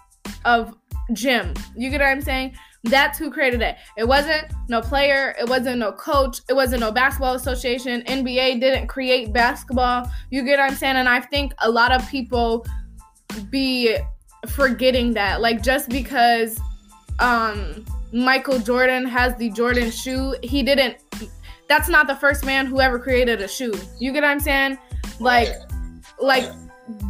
[0.46, 0.76] of
[1.13, 1.54] gym.
[1.76, 2.56] You get what I'm saying?
[2.86, 3.78] That's who created it.
[3.98, 8.02] It wasn't no player, it wasn't no coach, it wasn't no basketball association.
[8.04, 10.12] NBA didn't create basketball.
[10.32, 10.98] You get what I'm saying?
[10.98, 12.65] And I think a lot of people
[13.50, 13.98] be
[14.48, 15.39] forgetting that.
[15.41, 16.60] Like just because
[17.19, 20.98] um Michael Jordan has the Jordan shoe, he didn't
[21.69, 23.74] that's not the first man who ever created a shoe.
[23.98, 24.78] You get what I'm saying?
[25.19, 25.50] Like
[26.24, 26.50] like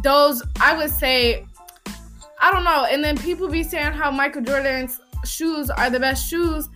[0.02, 1.46] those I would say
[2.40, 2.86] I don't know.
[2.90, 6.68] And then people be saying how Michael Jordan's shoes are the best shoes,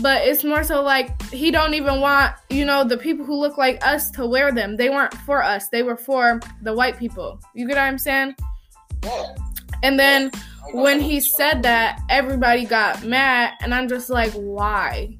[0.00, 3.58] but it's more so like he don't even want, you know, the people who look
[3.58, 4.76] like us to wear them.
[4.76, 5.68] They weren't for us.
[5.68, 7.40] They were for the white people.
[7.54, 8.36] You get what I'm saying?
[9.82, 10.30] And then
[10.72, 15.18] when he said that, everybody got mad and I'm just like, why?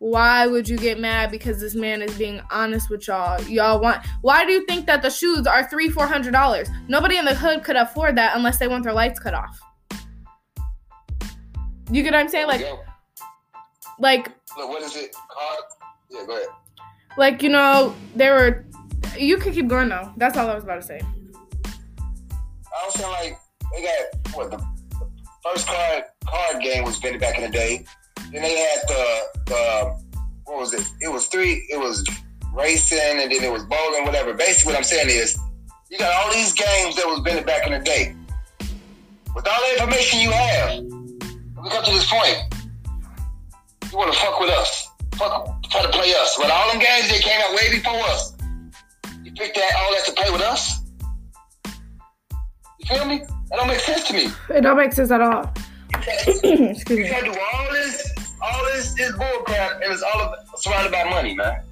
[0.00, 3.42] Why would you get mad because this man is being honest with y'all?
[3.42, 6.68] Y'all want why do you think that the shoes are three, four hundred dollars?
[6.86, 9.58] Nobody in the hood could afford that unless they want their lights cut off.
[11.90, 12.46] You get what I'm saying?
[12.46, 12.76] Like Yeah.
[13.98, 15.12] like what is it?
[15.12, 15.64] Card?
[16.10, 16.48] Yeah, go ahead.
[17.16, 18.64] like, you know, there were
[19.18, 20.12] you could keep going though.
[20.16, 21.00] That's all I was about to say.
[21.64, 23.38] I was saying like
[23.74, 25.10] they got what the, the
[25.44, 27.84] first card card game was invented back in the day.
[28.32, 29.96] Then they had the the
[30.44, 30.86] what was it?
[31.00, 31.66] It was three.
[31.70, 32.04] It was
[32.52, 34.34] racing, and then it was bowling, whatever.
[34.34, 35.38] Basically, what I'm saying is,
[35.90, 38.14] you got all these games that was invented back in the day.
[39.34, 42.38] With all the information you have, we come to this point.
[43.90, 44.88] You want to fuck with us?
[45.16, 46.36] Fuck, try to play us.
[46.38, 48.34] But all them games that came out way before us.
[49.22, 50.80] You picked that all that to play with us.
[52.80, 53.18] You feel me?
[53.50, 54.28] That don't make sense to me.
[54.50, 55.52] It don't make sense at all.
[55.94, 56.42] Excuse
[56.90, 57.08] You me.
[57.08, 58.07] gotta do all this,
[58.52, 61.62] all this, this bull crap, and it's all surrounded by money, man.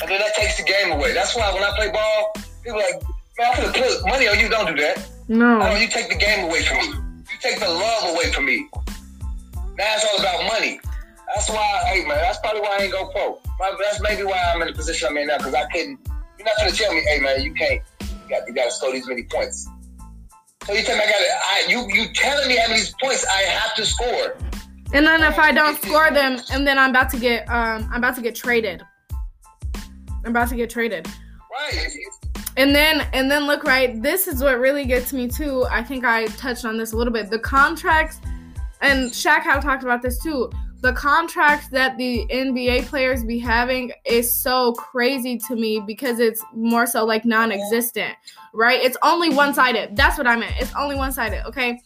[0.00, 1.12] And then that takes the game away.
[1.14, 3.02] That's why when I play ball, people like,
[3.38, 4.48] man, I'm gonna put money on you.
[4.48, 5.08] Don't do that.
[5.28, 5.60] No.
[5.62, 6.86] Oh, you take the game away from me.
[7.30, 8.68] You take the love away from me.
[9.76, 10.80] Now it's all about money.
[11.34, 13.40] That's why, hey man, that's probably why I ain't go pro.
[13.80, 15.98] That's maybe why I'm in the position I'm in now, because I couldn't.
[16.38, 17.80] You're not gonna tell me, hey man, you can't.
[18.00, 19.68] You got, you got to score these many points.
[20.66, 21.24] So you tell me I got to.
[21.24, 24.36] I you you telling me how many points I have to score?
[24.94, 27.98] And then if I don't score them, and then I'm about to get um I'm
[27.98, 28.82] about to get traded.
[30.24, 31.08] I'm about to get traded.
[31.52, 31.88] Right.
[32.56, 35.66] And then and then look right, this is what really gets me too.
[35.68, 37.28] I think I touched on this a little bit.
[37.28, 38.20] The contracts
[38.80, 40.50] and Shaq had talked about this too.
[40.80, 46.44] The contracts that the NBA players be having is so crazy to me because it's
[46.54, 48.14] more so like non-existent,
[48.52, 48.80] right?
[48.82, 49.96] It's only one-sided.
[49.96, 50.54] That's what I meant.
[50.58, 51.80] It's only one-sided, okay?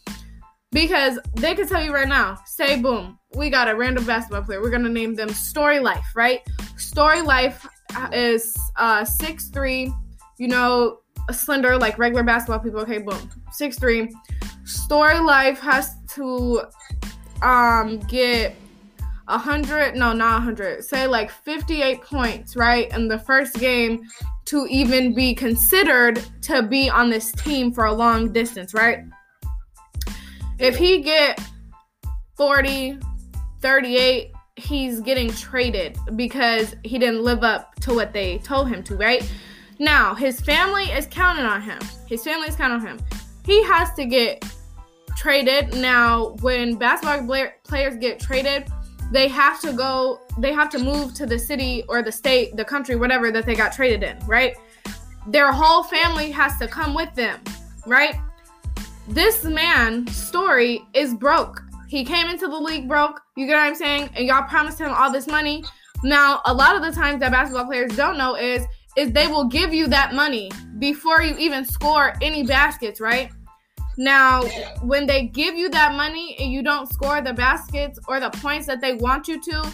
[0.71, 4.61] Because they could tell you right now, say boom, we got a random basketball player.
[4.61, 6.41] We're gonna name them Story Life, right?
[6.77, 7.67] Story Life
[8.13, 9.91] is uh six three,
[10.37, 10.99] you know,
[11.31, 12.79] slender like regular basketball people.
[12.81, 14.13] Okay, boom, six three.
[14.63, 16.61] Story Life has to
[17.41, 18.55] um get
[19.27, 20.83] a hundred, no, not a hundred.
[20.83, 24.03] Say like fifty-eight points, right, in the first game
[24.45, 28.99] to even be considered to be on this team for a long distance, right?
[30.59, 31.39] If he get
[32.35, 32.99] 40,
[33.61, 38.95] 38, he's getting traded because he didn't live up to what they told him to,
[38.95, 39.29] right?
[39.79, 41.79] Now, his family is counting on him.
[42.07, 43.05] His family is counting on him.
[43.45, 44.43] He has to get
[45.15, 45.75] traded.
[45.75, 48.67] Now, when basketball players get traded,
[49.13, 52.65] they have to go, they have to move to the city or the state, the
[52.65, 54.55] country, whatever that they got traded in, right?
[55.25, 57.39] Their whole family has to come with them,
[57.85, 58.15] right?
[59.09, 61.63] This man's story is broke.
[61.87, 63.19] He came into the league broke.
[63.35, 64.11] You get what I'm saying?
[64.15, 65.63] And y'all promised him all this money.
[66.03, 68.63] Now, a lot of the times that basketball players don't know is
[68.95, 73.31] is they will give you that money before you even score any baskets, right?
[73.97, 74.43] Now,
[74.83, 78.67] when they give you that money and you don't score the baskets or the points
[78.67, 79.73] that they want you to,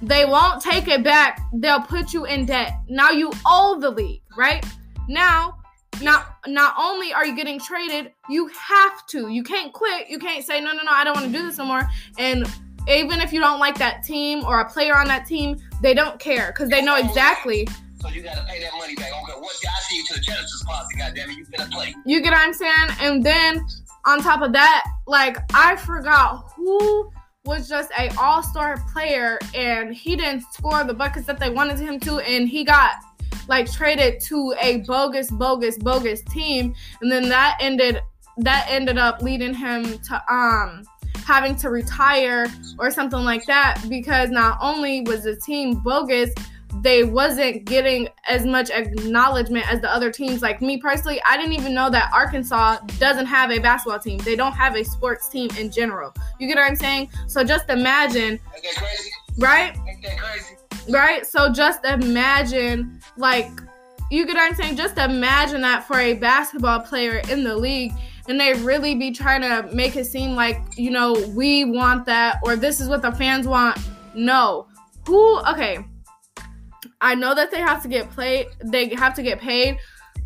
[0.00, 1.40] they won't take it back.
[1.52, 2.78] They'll put you in debt.
[2.88, 4.64] Now you owe the league, right?
[5.08, 5.58] Now,
[6.02, 9.28] not not only are you getting traded, you have to.
[9.28, 10.08] You can't quit.
[10.08, 10.90] You can't say no, no, no.
[10.90, 11.88] I don't want to do this anymore.
[12.18, 12.46] And
[12.88, 16.18] even if you don't like that team or a player on that team, They don't
[16.18, 17.66] care because they know exactly.
[18.00, 19.12] So you gotta pay that money back.
[19.12, 19.54] Okay, what?
[19.64, 20.96] I see you to the Genesis closet.
[20.98, 21.94] Goddamn it, you finna play.
[22.04, 22.88] You get what I'm saying?
[23.00, 23.64] And then
[24.04, 27.10] on top of that, like I forgot who
[27.44, 32.00] was just a all-star player and he didn't score the buckets that they wanted him
[32.00, 32.92] to and he got
[33.48, 38.00] like traded to a bogus bogus bogus team and then that ended
[38.38, 40.82] that ended up leading him to um
[41.24, 42.46] having to retire
[42.78, 46.30] or something like that because not only was the team bogus
[46.82, 50.42] they wasn't getting as much acknowledgement as the other teams.
[50.42, 54.18] Like me personally, I didn't even know that Arkansas doesn't have a basketball team.
[54.18, 56.12] They don't have a sports team in general.
[56.38, 57.10] You get what I'm saying?
[57.26, 58.38] So just imagine,
[59.38, 59.76] right?
[60.88, 61.26] Right?
[61.26, 63.50] So just imagine, like,
[64.10, 64.76] you get what I'm saying?
[64.76, 67.92] Just imagine that for a basketball player in the league
[68.28, 72.38] and they really be trying to make it seem like, you know, we want that
[72.44, 73.78] or this is what the fans want.
[74.14, 74.68] No.
[75.06, 75.84] Who, okay
[77.00, 79.78] I know that they have to get played, they have to get paid,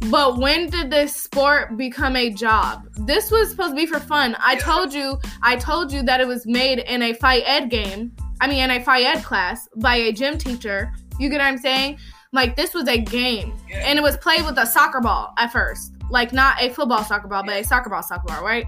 [0.08, 2.88] but when did this sport become a job?
[3.00, 4.36] This was supposed to be for fun.
[4.38, 8.12] I told you, I told you that it was made in a fight Ed game.
[8.40, 10.92] I mean, in a Phi class by a gym teacher.
[11.18, 11.98] You get what I'm saying?
[12.32, 15.92] Like this was a game, and it was played with a soccer ball at first,
[16.10, 18.64] like not a football soccer ball, but a soccer ball soccer ball, right?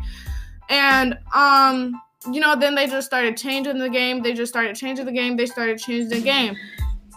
[0.68, 2.00] And um,
[2.30, 4.22] you know, then they just started changing the game.
[4.22, 5.36] They just started changing the game.
[5.36, 6.56] They started changing the game.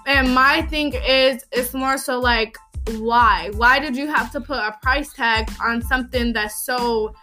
[0.08, 2.58] And my thing is, it's more so like,
[2.98, 3.50] why?
[3.56, 7.14] Why did you have to put a price tag on something that's so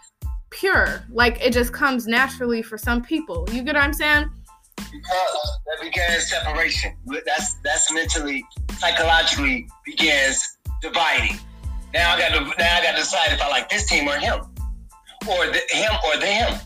[0.49, 1.03] pure?
[1.09, 3.47] Like it just comes naturally for some people.
[3.51, 4.29] You get what I'm saying?
[4.75, 6.95] Because that begins separation.
[7.25, 8.45] That's that's mentally,
[8.77, 11.37] psychologically begins dividing.
[11.93, 14.17] Now I got to now I got to decide if I like this team or
[14.17, 14.39] him,
[15.27, 16.59] or the, him or them.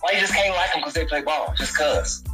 [0.00, 1.52] Why you just can't like them because they play ball?
[1.58, 2.24] Just cause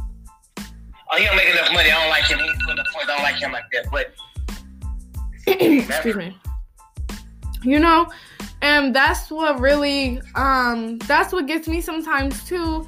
[1.11, 1.91] oh, he don't make enough money.
[1.91, 2.39] I don't like him.
[2.39, 3.09] He's putting the points.
[3.09, 3.91] I don't like him like that.
[3.91, 4.13] But
[5.47, 6.37] excuse me.
[7.63, 8.09] You know,
[8.61, 12.87] and that's what really um that's what gets me sometimes too.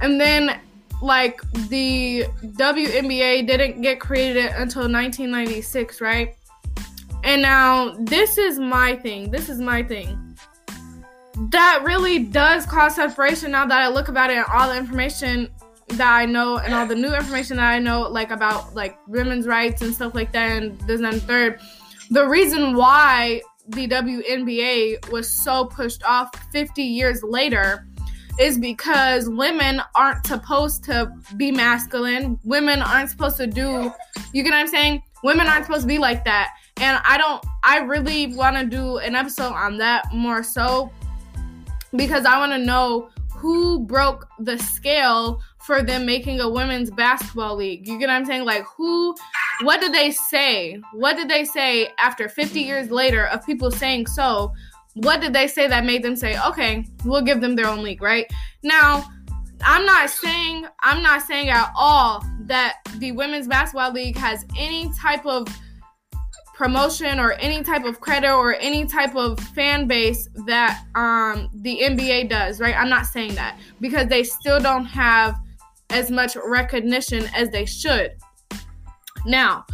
[0.00, 0.60] And then
[1.02, 6.36] like the WNBA didn't get created until 1996, right?
[7.24, 9.30] And now this is my thing.
[9.30, 10.36] This is my thing.
[11.50, 15.48] That really does cause separation now that I look about it and all the information
[15.88, 19.46] that I know and all the new information that I know, like about like women's
[19.46, 21.60] rights and stuff like that, and this and third.
[22.10, 27.86] The reason why the WNBA was so pushed off 50 years later
[28.40, 32.38] is because women aren't supposed to be masculine.
[32.42, 33.92] Women aren't supposed to do,
[34.32, 35.02] you get what I'm saying?
[35.22, 36.54] Women aren't supposed to be like that.
[36.80, 40.90] And I don't, I really want to do an episode on that more so
[41.94, 47.56] because I want to know who broke the scale for them making a women's basketball
[47.56, 47.86] league.
[47.86, 48.46] You get what I'm saying?
[48.46, 49.14] Like, who,
[49.62, 50.80] what did they say?
[50.94, 54.52] What did they say after 50 years later of people saying so?
[54.94, 58.02] What did they say that made them say, okay, we'll give them their own league,
[58.02, 58.26] right?
[58.62, 59.08] Now,
[59.62, 64.90] I'm not saying, I'm not saying at all that the women's basketball league has any
[64.98, 65.46] type of
[66.54, 71.80] promotion or any type of credit or any type of fan base that um, the
[71.82, 72.76] NBA does, right?
[72.76, 75.36] I'm not saying that because they still don't have
[75.88, 78.12] as much recognition as they should.
[79.24, 79.64] Now,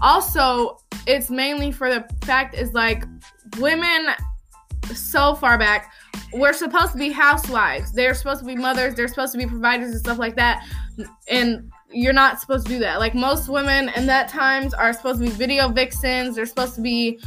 [0.00, 3.04] also, it's mainly for the fact is like
[3.58, 4.08] women
[4.96, 5.92] so far back
[6.32, 7.92] we're supposed to be housewives.
[7.92, 8.94] They're supposed to be mothers.
[8.94, 10.66] They're supposed to be providers and stuff like that.
[11.28, 13.00] And you're not supposed to do that.
[13.00, 16.36] Like most women in that times are supposed to be video vixens.
[16.36, 17.18] They're supposed to be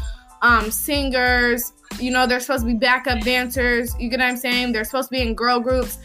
[0.41, 1.73] um, singers.
[1.99, 3.93] You know, they're supposed to be backup dancers.
[3.99, 4.71] You get what I'm saying?
[4.71, 5.97] They're supposed to be in girl groups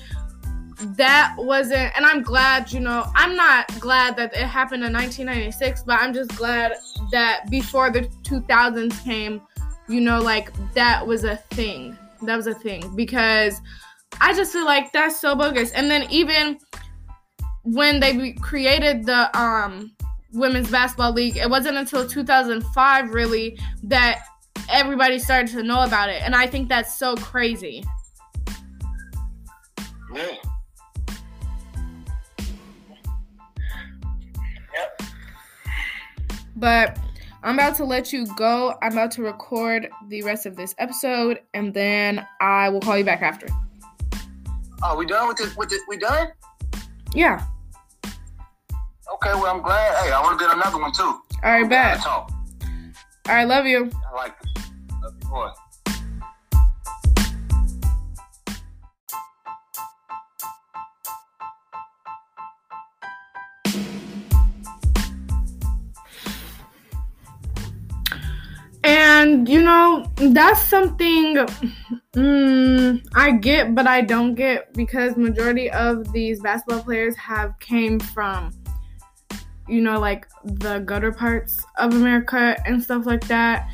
[0.81, 5.83] that wasn't and i'm glad you know i'm not glad that it happened in 1996
[5.83, 6.73] but i'm just glad
[7.11, 9.41] that before the 2000s came
[9.89, 11.97] you know like that was a thing.
[12.23, 13.61] That was a thing because
[14.21, 15.71] i just feel like that's so bogus.
[15.73, 16.59] And then even
[17.63, 19.93] when they created the um
[20.33, 24.21] women's basketball league it wasn't until 2005 really that
[24.71, 26.23] everybody started to know about it.
[26.23, 27.85] And i think that's so crazy.
[30.15, 30.35] Yeah.
[36.57, 36.99] But
[37.43, 38.75] I'm about to let you go.
[38.83, 43.05] I'm about to record the rest of this episode, and then I will call you
[43.05, 43.47] back after.
[44.83, 45.57] Are we done with this?
[45.57, 45.83] With this?
[45.89, 46.29] We done?
[47.15, 47.45] Yeah.
[48.05, 49.33] Okay.
[49.35, 50.05] Well, I'm glad.
[50.05, 51.03] Hey, I want to get another one too.
[51.03, 52.05] All right, bet.
[52.07, 52.29] All
[53.27, 53.91] right, love you.
[54.11, 54.71] I like this.
[55.03, 55.49] Love you, boy.
[69.19, 71.35] And you know, that's something
[72.15, 77.99] mm, I get, but I don't get because majority of these basketball players have came
[77.99, 78.53] from,
[79.67, 83.69] you know, like the gutter parts of America and stuff like that.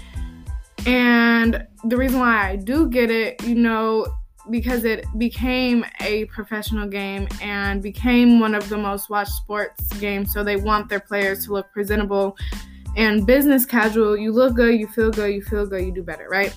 [0.87, 4.07] And the reason why I do get it, you know,
[4.49, 10.33] because it became a professional game and became one of the most watched sports games.
[10.33, 12.35] So they want their players to look presentable
[12.97, 14.17] and business casual.
[14.17, 16.57] You look good, you feel good, you feel good, you do better, right?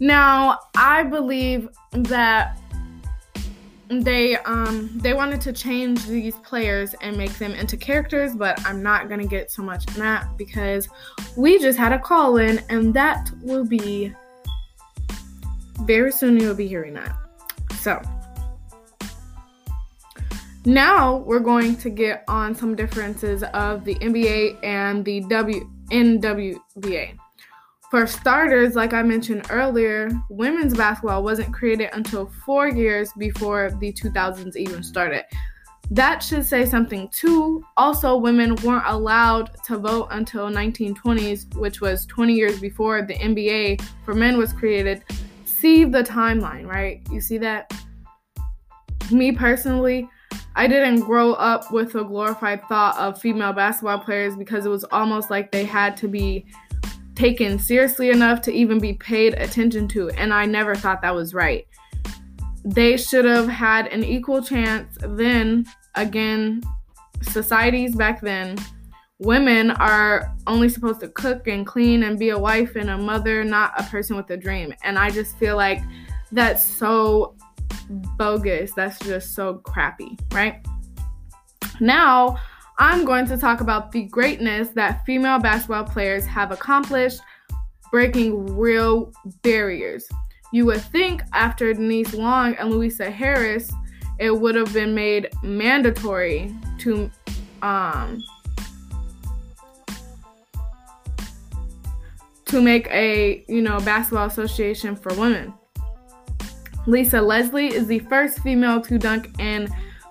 [0.00, 2.58] Now, I believe that
[3.90, 8.82] they um they wanted to change these players and make them into characters but i'm
[8.82, 10.88] not gonna get so much in that because
[11.36, 14.12] we just had a call in and that will be
[15.82, 17.14] very soon you'll be hearing that.
[17.80, 18.00] So,
[20.64, 27.18] now we're going to get on some differences of the NBA and the W NWBA.
[27.90, 33.92] For starters, like I mentioned earlier, women's basketball wasn't created until four years before the
[33.92, 35.24] 2000s even started.
[35.90, 37.62] That should say something too.
[37.76, 43.82] Also, women weren't allowed to vote until 1920s, which was 20 years before the NBA
[44.04, 45.04] for men was created
[45.64, 47.00] see the timeline, right?
[47.10, 47.72] You see that?
[49.10, 50.06] Me personally,
[50.56, 54.84] I didn't grow up with a glorified thought of female basketball players because it was
[54.84, 56.46] almost like they had to be
[57.14, 61.34] taken seriously enough to even be paid attention to, and I never thought that was
[61.34, 61.66] right.
[62.64, 65.66] They should have had an equal chance then.
[65.96, 66.60] Again,
[67.22, 68.56] societies back then
[69.18, 73.44] women are only supposed to cook and clean and be a wife and a mother,
[73.44, 74.74] not a person with a dream.
[74.82, 75.82] And I just feel like
[76.32, 77.36] that's so
[77.88, 78.72] bogus.
[78.72, 80.64] That's just so crappy, right?
[81.80, 82.38] Now,
[82.78, 87.20] I'm going to talk about the greatness that female basketball players have accomplished,
[87.90, 89.12] breaking real
[89.42, 90.08] barriers.
[90.52, 93.72] You would think after Denise Long and Lusia Harris,
[94.18, 97.10] it would have been made mandatory to
[97.62, 98.22] um,
[102.46, 105.52] to make a, you know, basketball association for women.
[106.86, 109.68] Lisa Leslie is the first female to dunk in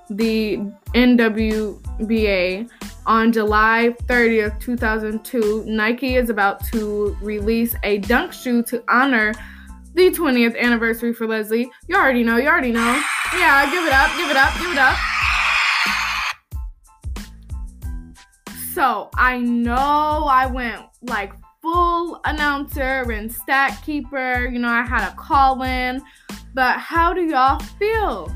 [0.10, 0.58] the
[0.96, 2.70] NWBA
[3.06, 5.66] on July 30th, 2002.
[5.68, 9.34] Nike is about to release a dunk shoe to honor
[9.94, 11.70] the 20th anniversary for Leslie.
[11.88, 13.02] You already know, you already know.
[13.34, 14.98] Yeah, give it up, give it up, give it up.
[18.74, 21.34] So I know I went like
[21.64, 24.48] full announcer and stat keeper.
[24.52, 26.02] You know, I had a call in.
[26.54, 28.32] But how do y'all feel?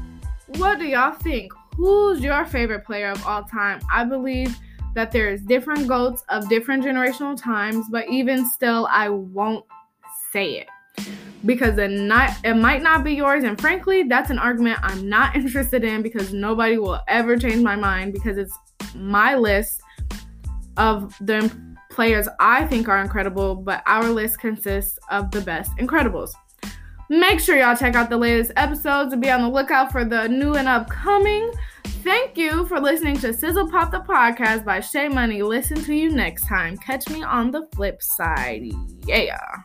[0.55, 1.51] What do y'all think?
[1.75, 3.81] Who's your favorite player of all time?
[3.93, 4.57] I believe
[4.95, 9.63] that there's different goats of different generational times, but even still, I won't
[10.31, 10.67] say it
[11.45, 15.35] because it not it might not be yours and frankly that's an argument i'm not
[15.35, 18.57] interested in because nobody will ever change my mind because it's
[18.95, 19.79] my list
[20.77, 21.51] of the
[21.97, 26.29] players I think are incredible, but our list consists of the best Incredibles.
[27.09, 30.27] Make sure y'all check out the latest episodes and be on the lookout for the
[30.27, 31.51] new and upcoming.
[32.03, 35.41] Thank you for listening to Sizzle Pop the podcast by Shay Money.
[35.41, 36.77] Listen to you next time.
[36.77, 38.71] Catch me on the flip side.
[39.07, 39.63] Yeah.